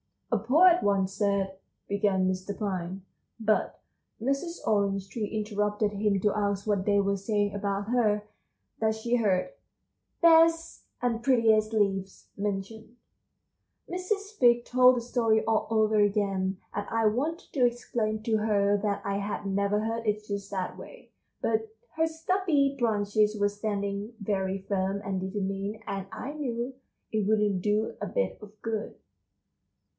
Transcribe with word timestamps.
"A 0.31 0.39
poet 0.39 0.81
once 0.81 1.13
said," 1.13 1.57
began 1.87 2.27
Mr. 2.27 2.57
Pine. 2.57 3.03
But 3.39 3.81
Mrs. 4.19 4.65
Orange 4.65 5.07
Tree 5.09 5.27
interrupted 5.27 5.91
him 5.91 6.19
to 6.21 6.33
ask 6.35 6.65
what 6.65 6.85
they 6.85 6.99
were 6.99 7.17
saying 7.17 7.53
about 7.53 7.89
her; 7.89 8.23
that 8.79 8.95
she 8.95 9.17
heard 9.17 9.51
"best 10.21 10.85
and 11.03 11.21
prettiest 11.21 11.71
leaves" 11.73 12.29
mentioned. 12.35 12.95
Mrs. 13.91 14.35
Fig 14.39 14.65
told 14.65 14.95
the 14.95 15.01
story 15.01 15.43
all 15.45 15.67
over 15.69 15.99
again, 15.99 16.57
and 16.73 16.87
I 16.89 17.05
wanted 17.05 17.51
to 17.53 17.65
explain 17.65 18.23
to 18.23 18.37
her 18.37 18.77
that 18.81 19.01
I 19.05 19.17
had 19.17 19.45
never 19.45 19.81
heard 19.81 20.07
it 20.07 20.23
just 20.25 20.49
that 20.49 20.77
way; 20.77 21.11
but 21.41 21.67
her 21.95 22.07
stubby 22.07 22.75
branches 22.79 23.37
were 23.39 23.49
standing 23.49 24.13
very 24.19 24.59
firm 24.59 25.01
and 25.05 25.19
determined, 25.21 25.83
and 25.85 26.07
I 26.11 26.31
knew 26.33 26.73
it 27.11 27.27
wouldn't 27.27 27.61
do 27.61 27.97
a 28.01 28.07
bit 28.07 28.39
of 28.41 28.59
good. 28.63 28.95